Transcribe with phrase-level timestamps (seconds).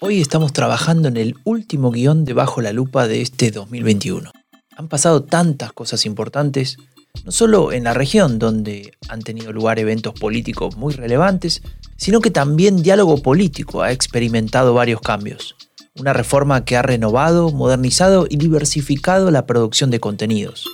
[0.00, 4.30] Hoy estamos trabajando en el último guion de Bajo la Lupa de este 2021.
[4.76, 6.78] Han pasado tantas cosas importantes,
[7.24, 11.62] no solo en la región donde han tenido lugar eventos políticos muy relevantes,
[11.96, 15.56] sino que también diálogo político ha experimentado varios cambios.
[15.98, 20.64] Una reforma que ha renovado, modernizado y diversificado la producción de contenidos.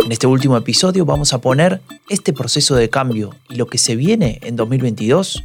[0.00, 3.94] En este último episodio vamos a poner este proceso de cambio y lo que se
[3.94, 5.44] viene en 2022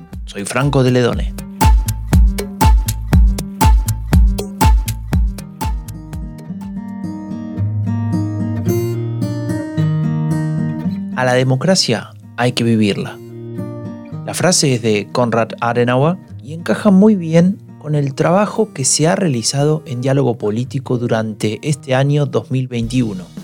[0.25, 1.33] Soy Franco de Ledone.
[11.15, 13.17] A la democracia hay que vivirla.
[14.25, 19.07] La frase es de Konrad Adenauer y encaja muy bien con el trabajo que se
[19.07, 23.40] ha realizado en diálogo político durante este año 2021.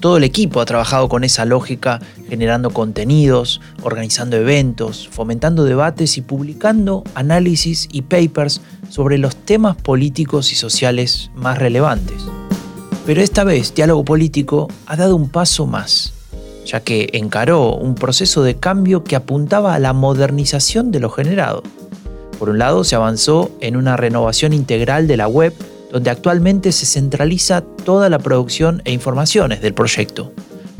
[0.00, 6.22] Todo el equipo ha trabajado con esa lógica, generando contenidos, organizando eventos, fomentando debates y
[6.22, 12.22] publicando análisis y papers sobre los temas políticos y sociales más relevantes.
[13.06, 16.12] Pero esta vez Diálogo Político ha dado un paso más
[16.66, 21.62] ya que encaró un proceso de cambio que apuntaba a la modernización de lo generado.
[22.38, 25.54] Por un lado, se avanzó en una renovación integral de la web,
[25.96, 30.30] donde actualmente se centraliza toda la producción e informaciones del proyecto.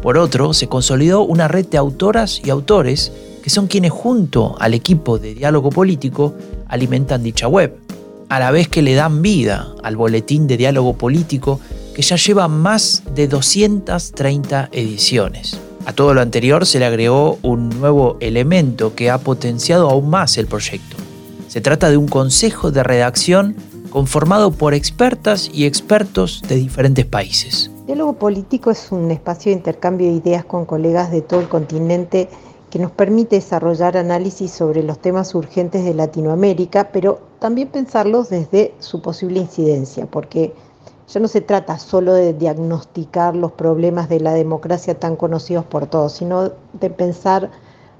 [0.02, 3.10] Por otro, se consolidó una red de autoras y autores
[3.42, 6.34] que son quienes junto al equipo de diálogo político
[6.68, 7.78] alimentan dicha web,
[8.28, 11.60] a la vez que le dan vida al boletín de diálogo político
[11.94, 15.58] que ya lleva más de 230 ediciones.
[15.86, 20.36] A todo lo anterior se le agregó un nuevo elemento que ha potenciado aún más
[20.36, 20.98] el proyecto.
[21.48, 23.56] Se trata de un consejo de redacción
[23.90, 27.70] conformado por expertas y expertos de diferentes países.
[27.86, 32.28] Diálogo político es un espacio de intercambio de ideas con colegas de todo el continente
[32.70, 38.74] que nos permite desarrollar análisis sobre los temas urgentes de Latinoamérica, pero también pensarlos desde
[38.80, 40.52] su posible incidencia, porque
[41.08, 45.86] ya no se trata solo de diagnosticar los problemas de la democracia tan conocidos por
[45.86, 47.50] todos, sino de pensar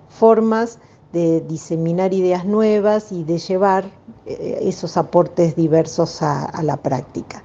[0.09, 0.79] formas
[1.13, 3.85] de diseminar ideas nuevas y de llevar
[4.27, 7.43] esos aportes diversos a, la práctica.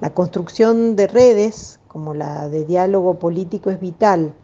[0.00, 4.34] La construcción de redes, como la de diálogo político, es vital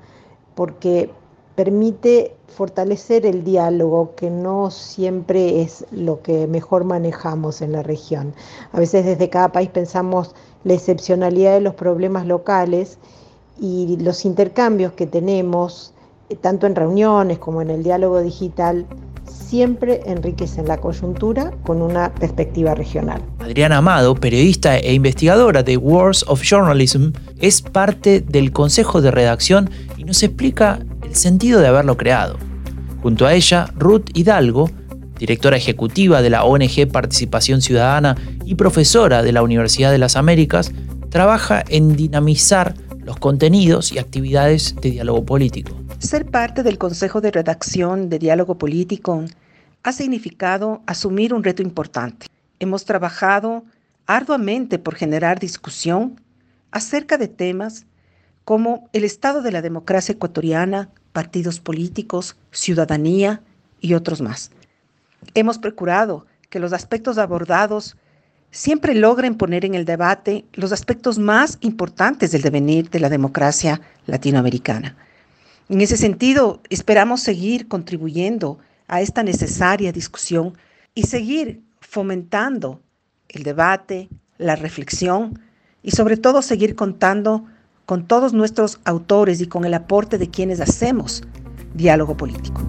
[0.55, 1.11] porque
[1.56, 8.34] permite fortalecer el diálogo, que no siempre es lo que mejor manejamos en la región.
[8.72, 10.34] A veces desde cada país pensamos
[10.65, 12.99] la excepcionalidad de los problemas locales
[13.61, 15.93] y los intercambios que tenemos,
[16.28, 18.87] eh, tanto en reuniones como en el diálogo digital,
[19.50, 23.21] siempre enriquecen la coyuntura con una perspectiva regional.
[23.41, 29.69] Adriana Amado, periodista e investigadora de Wars of Journalism, es parte del consejo de redacción
[29.97, 32.39] y nos explica el sentido de haberlo creado.
[33.03, 34.71] Junto a ella, Ruth Hidalgo,
[35.19, 40.71] directora ejecutiva de la ONG Participación Ciudadana y profesora de la Universidad de las Américas,
[41.09, 45.75] trabaja en dinamizar los contenidos y actividades de diálogo político.
[45.99, 49.25] Ser parte del Consejo de Redacción de Diálogo Político
[49.82, 52.26] ha significado asumir un reto importante.
[52.58, 53.64] Hemos trabajado
[54.06, 56.20] arduamente por generar discusión
[56.70, 57.86] acerca de temas
[58.44, 63.42] como el estado de la democracia ecuatoriana, partidos políticos, ciudadanía
[63.80, 64.50] y otros más.
[65.34, 67.97] Hemos procurado que los aspectos abordados
[68.50, 73.80] siempre logren poner en el debate los aspectos más importantes del devenir de la democracia
[74.06, 74.97] latinoamericana.
[75.68, 78.58] En ese sentido, esperamos seguir contribuyendo
[78.91, 80.59] a esta necesaria discusión
[80.95, 82.83] y seguir fomentando
[83.28, 85.39] el debate, la reflexión
[85.83, 87.45] y sobre todo seguir contando
[87.87, 91.22] con todos nuestros autores y con el aporte de quienes hacemos
[91.72, 92.63] diálogo político.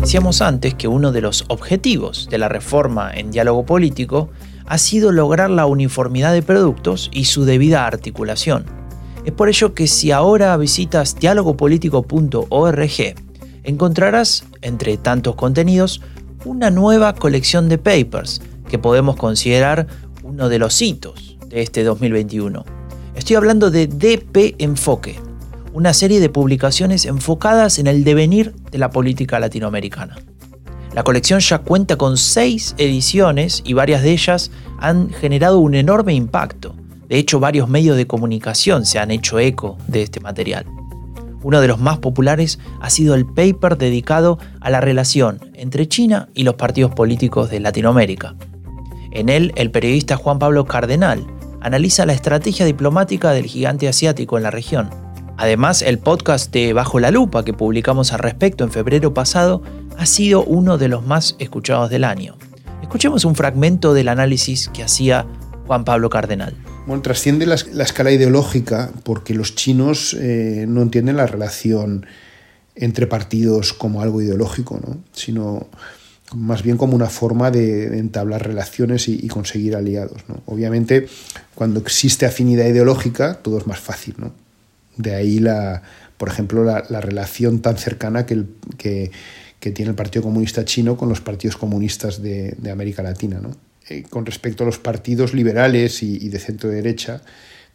[0.00, 4.28] Decíamos antes que uno de los objetivos de la reforma en diálogo político
[4.66, 8.81] ha sido lograr la uniformidad de productos y su debida articulación.
[9.24, 13.14] Es por ello que si ahora visitas dialogopolitico.org,
[13.62, 16.00] encontrarás, entre tantos contenidos,
[16.44, 19.86] una nueva colección de papers que podemos considerar
[20.24, 22.64] uno de los hitos de este 2021.
[23.14, 25.20] Estoy hablando de DP Enfoque,
[25.72, 30.16] una serie de publicaciones enfocadas en el devenir de la política latinoamericana.
[30.94, 36.12] La colección ya cuenta con seis ediciones y varias de ellas han generado un enorme
[36.14, 36.74] impacto.
[37.12, 40.64] De hecho, varios medios de comunicación se han hecho eco de este material.
[41.42, 46.30] Uno de los más populares ha sido el paper dedicado a la relación entre China
[46.32, 48.34] y los partidos políticos de Latinoamérica.
[49.10, 51.26] En él, el periodista Juan Pablo Cardenal
[51.60, 54.88] analiza la estrategia diplomática del gigante asiático en la región.
[55.36, 59.62] Además, el podcast de Bajo la Lupa que publicamos al respecto en febrero pasado
[59.98, 62.36] ha sido uno de los más escuchados del año.
[62.80, 65.26] Escuchemos un fragmento del análisis que hacía
[65.66, 66.56] Juan Pablo Cardenal.
[66.86, 72.06] Bueno, trasciende la, escala ideológica porque los chinos eh, no entienden la relación
[72.74, 74.98] entre partidos como algo ideológico, ¿no?
[75.12, 75.68] sino
[76.34, 80.22] más bien como una forma de, entablar relaciones y, conseguir aliados.
[80.46, 81.06] Obviamente,
[81.54, 84.14] cuando existe afinidad ideológica, todo es más fácil.
[84.18, 84.32] ¿no?
[84.96, 85.82] De ahí, la,
[86.16, 89.10] por ejemplo, la, relación tan cercana que,
[89.60, 93.38] tiene el Partido Comunista Chino con los partidos comunistas de, de América Latina.
[93.40, 93.50] ¿no?
[93.88, 97.20] Eh, con respecto a los partidos liberales y, de centro derecha,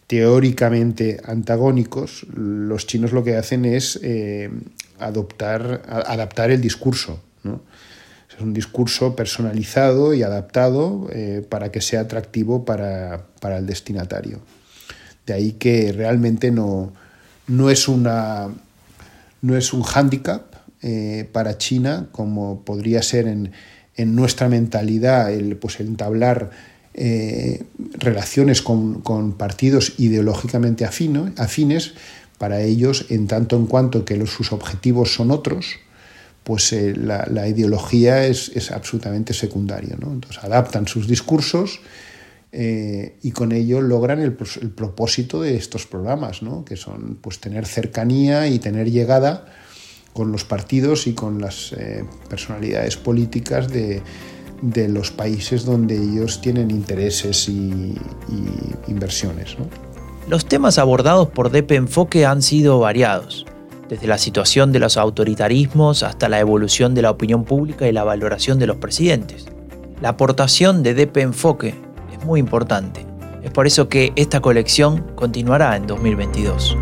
[0.08, 4.50] teóricamente antagónicos, los chinos lo que hacen es eh,
[5.00, 7.22] adoptar, adaptar el discurso.
[7.44, 13.26] Es un discurso personalizado y adaptado eh, para que sea atractivo para,
[13.58, 14.40] el destinatario.
[15.26, 16.94] De ahí que realmente no,
[17.48, 18.48] no, es, una,
[19.42, 20.56] no es un hándicap
[21.34, 23.52] para China como podría ser en,
[23.98, 26.52] en nuestra mentalidad el, pues, entablar
[26.94, 27.64] eh,
[27.94, 31.94] relaciones con, partidos ideológicamente afines,
[32.38, 35.78] para ellos, en tanto en cuanto que sus objetivos son otros,
[36.44, 39.94] pues eh, la, ideología es, absolutamente secundaria.
[39.94, 41.82] Entonces adaptan sus discursos
[42.52, 46.64] eh, y con ello logran el, el, propósito de estos programas, ¿no?
[46.64, 49.46] que son pues, tener cercanía y tener llegada
[50.18, 54.02] con los partidos y con las eh, personalidades políticas de,
[54.90, 57.94] los países donde ellos tienen intereses y,
[58.88, 59.56] inversiones.
[60.28, 63.46] Los temas abordados por DP Enfoque han sido variados,
[63.90, 68.04] desde la situación de los autoritarismos hasta la evolución de la opinión pública y la
[68.04, 69.46] valoración de los presidentes.
[70.02, 71.76] La aportación de DP Enfoque
[72.12, 73.06] es muy importante.
[73.44, 76.76] Es por eso que esta colección continuará en 2022.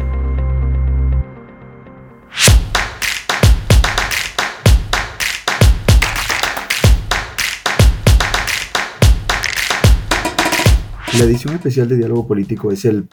[11.18, 13.08] La edición especial de Diálogo Político es el,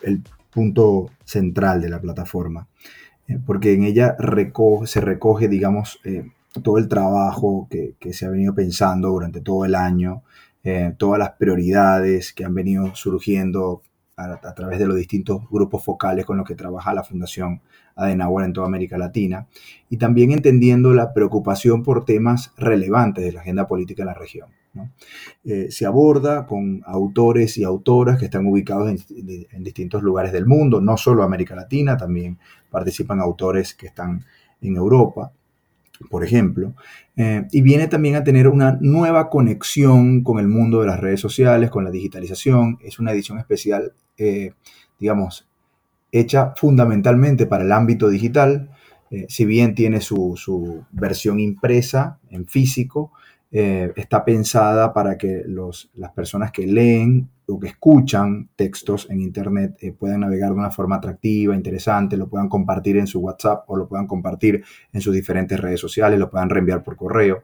[0.50, 2.66] punto central de la plataforma,
[3.28, 4.16] eh, porque en ella
[4.87, 6.28] se recoge, digamos, eh,
[6.62, 10.25] todo el trabajo que, se ha venido pensando durante todo el año,
[10.64, 13.82] eh, todas las prioridades que han venido surgiendo
[14.16, 17.60] a, través de los distintos grupos focales con los que trabaja la Fundación
[17.94, 19.46] Adenauer en toda América Latina,
[19.88, 24.48] y también entendiendo la preocupación por temas relevantes de la agenda política en la región.
[25.44, 30.80] Eh, se aborda con autores y autoras que están ubicados en, distintos lugares del mundo,
[30.80, 32.38] no solo América Latina, también
[32.70, 34.24] participan autores que están
[34.60, 35.32] en Europa,
[36.10, 36.74] por ejemplo,
[37.16, 41.20] eh, y viene también a tener una nueva conexión con el mundo de las redes
[41.20, 42.78] sociales, con la digitalización.
[42.82, 44.52] Es una edición especial, eh,
[44.98, 45.46] digamos,
[46.10, 48.70] hecha fundamentalmente para el ámbito digital,
[49.28, 53.12] si bien tiene su, su, versión impresa en físico,
[53.54, 59.20] eh, está pensada para que los, las personas que leen o que escuchan textos en
[59.20, 63.64] Internet eh, puedan navegar de una forma atractiva, interesante, lo puedan compartir en su WhatsApp
[63.66, 67.42] o lo puedan compartir en sus diferentes redes sociales, lo puedan reenviar por correo.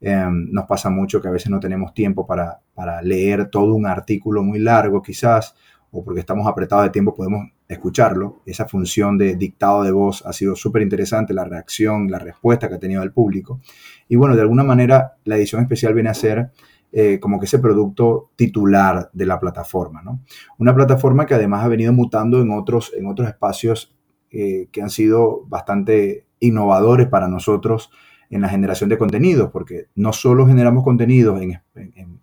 [0.00, 3.84] Em, nos pasa mucho que a veces no tenemos tiempo para, para leer todo un
[3.84, 5.54] artículo muy largo quizás,
[5.90, 8.42] o porque estamos apretados de tiempo podemos escucharlo.
[8.44, 12.74] Esa función de dictado de voz ha sido súper interesante, la reacción, la respuesta que
[12.74, 13.60] ha tenido el público.
[14.08, 16.50] Y bueno, de alguna manera la edición especial viene a ser
[16.92, 20.02] eh, como que ese producto titular de la plataforma.
[20.02, 20.20] ¿no?
[20.58, 23.94] Una plataforma que además ha venido mutando en otros, en otros espacios
[24.32, 27.90] eh, que han sido bastante innovadores para nosotros
[28.30, 31.60] en la generación de contenidos, porque no solo generamos contenidos en,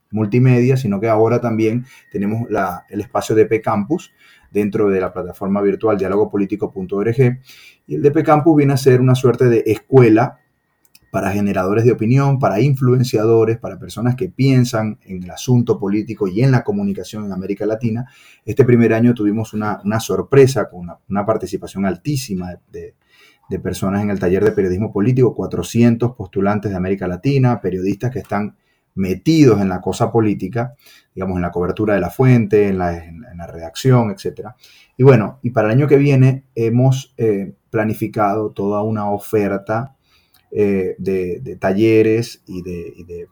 [0.09, 2.47] multimedia, sino que ahora también tenemos
[2.89, 4.13] el espacio de DP Campus
[4.51, 7.39] dentro de la plataforma virtual dialogopolítico.org.
[7.87, 10.39] Y el DP Campus viene a ser una suerte de escuela
[11.11, 16.41] para generadores de opinión, para influenciadores, para personas que piensan en el asunto político y
[16.41, 18.05] en la comunicación en América Latina.
[18.45, 22.95] Este primer año tuvimos una, sorpresa con una, participación altísima de, de,
[23.61, 28.57] personas en el taller de periodismo político, 400 postulantes de América Latina, periodistas que están
[28.97, 30.75] metidos en la cosa política,
[31.13, 34.49] digamos, en la cobertura de la fuente, en la, redacción, etc.
[34.97, 39.95] Y bueno, y para el año que viene hemos eh, planificado toda una oferta
[40.51, 43.27] eh, de, talleres y de,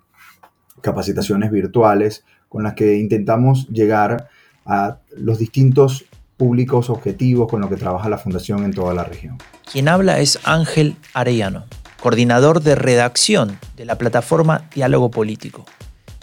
[0.81, 4.29] capacitaciones virtuales con las que intentamos llegar
[4.65, 6.05] a los distintos
[6.37, 9.37] públicos objetivos con los que trabaja la Fundación en toda la región.
[9.71, 11.65] Quien habla es Ángel Arellano,
[12.01, 15.65] coordinador de redacción de la plataforma Diálogo Político.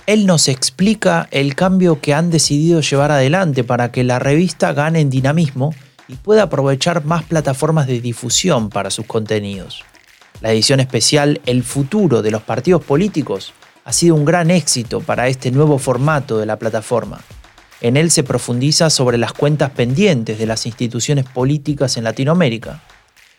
[0.06, 5.00] Él nos explica el cambio que han decidido llevar adelante para que la revista gane
[5.00, 5.74] en dinamismo
[6.08, 9.84] y pueda aprovechar más plataformas de difusión para sus contenidos.
[10.40, 13.54] La edición especial El futuro de los partidos políticos
[13.84, 17.20] ha sido un gran éxito para este nuevo formato de la plataforma.
[17.82, 22.80] En él se profundiza sobre las cuentas pendientes de las instituciones políticas en Latinoamérica.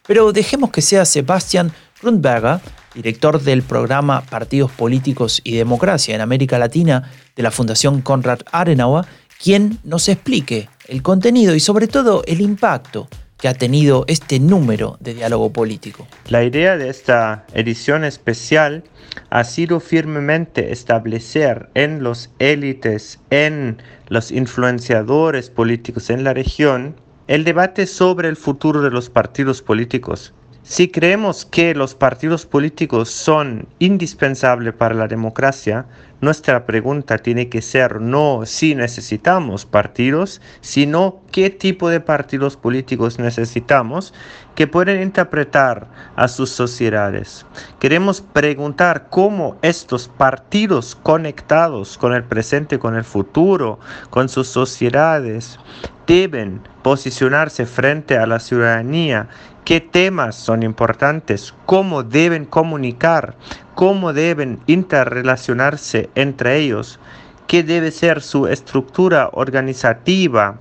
[0.05, 1.71] Pero dejemos que sea Sebastián
[2.01, 2.59] Grundberger,
[2.93, 9.05] director del programa Partidos Políticos y Democracia en América Latina de la Fundación Konrad Adenauer,
[9.41, 13.07] quien nos explique el contenido y sobre todo el impacto
[13.43, 16.07] que ha tenido este número de diálogo político.
[16.29, 18.83] La idea de esta edición especial
[19.29, 23.81] ha sido firmemente establecer en los élites, en
[24.13, 26.96] los influenciadores políticos en la región,
[27.27, 33.10] el debate sobre el futuro de los partidos políticos si creemos que los partidos políticos
[33.10, 35.86] son indispensables para la democracia,
[36.22, 43.20] nuestra pregunta tiene que ser no si necesitamos partidos, sino qué tipo de partidos políticos
[43.20, 44.13] necesitamos
[44.55, 47.46] que pueden interpretar a sus sociedades.
[47.79, 53.79] Queremos preguntar cómo estos partidos conectados con el presente, con el futuro,
[54.10, 55.60] con sus sociedades,
[56.08, 59.27] deben posicionarse frente a la ciudadanía
[59.65, 63.36] qué temas son importantes, cómo deben comunicar,
[63.75, 67.00] cómo deben interrelacionarse entre ellos,
[67.48, 70.55] qué debe ser su estructura organizativa.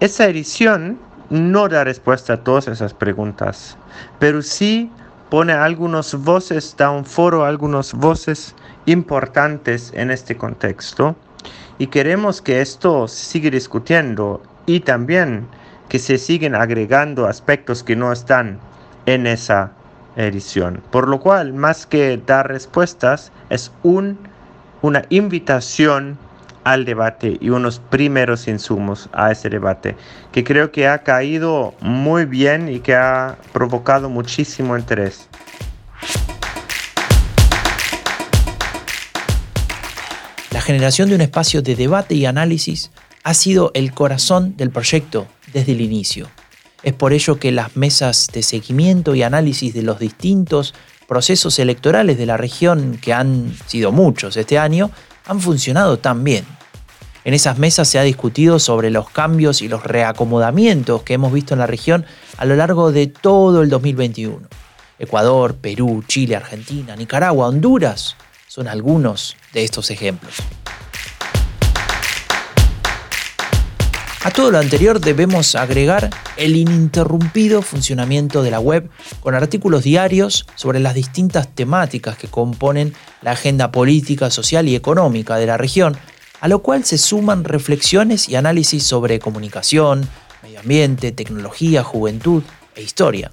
[0.00, 0.98] Esa edición
[1.30, 3.76] no da respuesta a todas esas preguntas,
[4.18, 4.90] pero sí
[5.30, 8.54] pone algunas voces, da un foro a algunas voces
[8.86, 11.16] importantes en este contexto
[11.78, 15.46] y queremos que esto se siga discutiendo y también
[15.88, 18.58] que se siguen agregando aspectos que no están
[19.06, 19.72] en esa
[20.16, 20.82] edición.
[20.90, 24.18] Por lo cual, más que dar respuestas, es un,
[24.82, 26.18] una invitación
[26.64, 29.94] al debate y unos primeros insumos a ese debate,
[30.32, 35.28] que creo que ha caído muy bien y que ha provocado muchísimo interés.
[40.50, 42.90] La generación de un espacio de debate y análisis
[43.22, 46.28] ha sido el corazón del proyecto desde el inicio.
[46.82, 50.74] Es por ello que las mesas de seguimiento y análisis de los distintos
[51.08, 54.90] procesos electorales de la región, que han sido muchos este año,
[55.26, 56.44] han funcionado tan bien.
[57.24, 61.54] En esas mesas se ha discutido sobre los cambios y los reacomodamientos que hemos visto
[61.54, 64.46] en la región a lo largo de todo el 2021.
[64.98, 70.36] Ecuador, Perú, Chile, Argentina, Nicaragua, Honduras son algunos de estos ejemplos.
[74.26, 78.90] A todo lo anterior debemos agregar el ininterrumpido funcionamiento de la web
[79.20, 82.92] con artículos diarios sobre las distintas temáticas que componen
[83.22, 85.96] la agenda política, social y económica de la región,
[86.40, 90.08] a lo cual se suman reflexiones y análisis sobre comunicación,
[90.42, 92.42] medio ambiente, tecnología, juventud
[92.74, 93.30] e historia.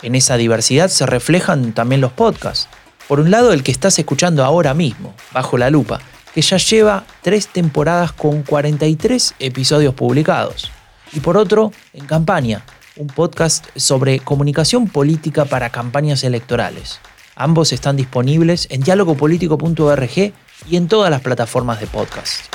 [0.00, 2.68] En esa diversidad se reflejan también los podcasts.
[3.08, 6.00] Por un lado, el que estás escuchando ahora mismo, bajo la lupa,
[6.34, 10.70] que ya lleva tres temporadas con 43 episodios publicados.
[11.12, 12.64] Y por otro, En Campaña,
[12.96, 16.98] un podcast sobre comunicación política para campañas electorales.
[17.36, 20.32] Ambos están disponibles en dialogopolitico.org
[20.68, 22.52] y en todas las plataformas de podcast.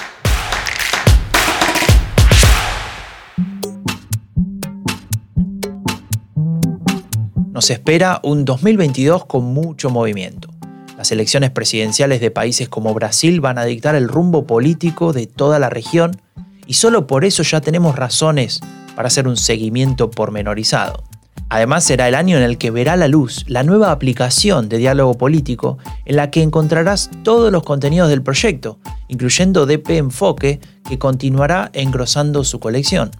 [7.52, 10.50] Nos espera un 2022 con mucho movimiento.
[11.00, 15.58] Las elecciones presidenciales de países como Brasil van a dictar el rumbo político de toda
[15.58, 16.20] la región
[16.68, 18.60] y solo por eso ya tenemos razones
[18.98, 21.06] para hacer un seguimiento pormenorizado.
[21.48, 25.14] Además será el año en el que verá la luz la nueva aplicación de diálogo
[25.14, 28.78] político en la que encontrarás todos los contenidos del proyecto,
[29.08, 33.12] incluyendo DP Enfoque, que continuará engrosando su colección.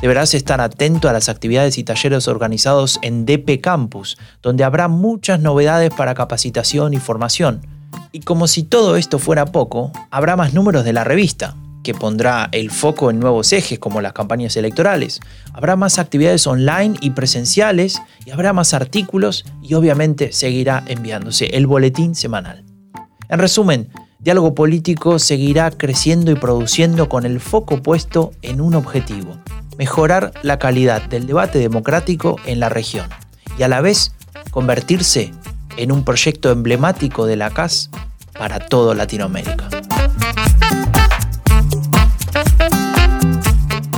[0.00, 5.40] Deberás estar atento a las actividades y talleres organizados en DP Campus, donde habrá muchas
[5.40, 7.66] novedades para capacitación y formación.
[8.12, 12.48] Y como si todo esto fuera poco, habrá más números de la revista, que pondrá
[12.52, 15.20] el foco en nuevos ejes como las campañas electorales.
[15.52, 21.66] Habrá más actividades online y presenciales y habrá más artículos y obviamente seguirá enviándose el
[21.66, 22.64] boletín semanal.
[23.28, 23.88] En resumen,
[24.20, 29.38] Diálogo Político seguirá creciendo y produciendo con el foco puesto en un objetivo,
[29.78, 33.08] mejorar la calidad del debate democrático en la región
[33.56, 34.12] y a la vez
[34.50, 35.32] convertirse
[35.76, 37.88] en un proyecto emblemático de la CAS
[38.36, 39.68] para toda Latinoamérica.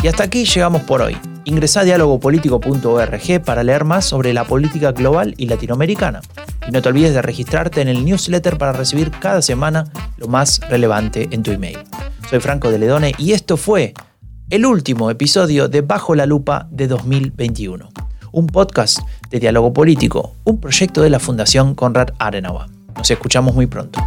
[0.03, 1.17] Y hasta aquí llegamos por hoy.
[1.45, 6.21] Ingresa a dialogopolitico.org para leer más sobre la política global y latinoamericana.
[6.67, 9.85] Y no te olvides de registrarte en el newsletter para recibir cada semana
[10.17, 11.79] lo más relevante en tu email.
[12.29, 13.95] Soy Franco de Ledone y esto fue
[14.51, 17.89] el último episodio de Bajo la Lupa de 2021,
[18.33, 18.99] un podcast
[19.31, 22.67] de diálogo político, un proyecto de la Fundación Konrad Adenauer.
[22.97, 24.01] Nos escuchamos muy pronto.